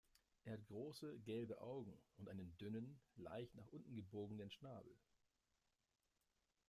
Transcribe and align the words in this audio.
Er 0.45 0.53
hat 0.53 0.65
große, 0.65 1.19
gelbe 1.25 1.61
Augen 1.61 1.95
und 2.17 2.27
einen 2.27 2.57
dünnen, 2.57 2.99
leicht 3.17 3.53
nach 3.53 3.67
unten 3.67 3.93
gebogenen 3.95 4.49
Schnabel. 4.49 4.97